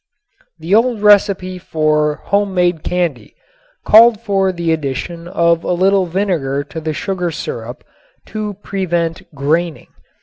The 0.57 0.73
old 0.73 1.03
recipe 1.03 1.59
for 1.59 2.15
home 2.23 2.55
made 2.55 2.81
candy 2.83 3.35
called 3.85 4.19
for 4.19 4.51
the 4.51 4.71
addition 4.73 5.27
of 5.27 5.63
a 5.63 5.73
little 5.73 6.07
vinegar 6.07 6.63
to 6.71 6.81
the 6.81 6.91
sugar 6.91 7.29
syrup 7.29 7.83
to 8.25 8.55
prevent 8.63 9.31
"graining." 9.35 9.89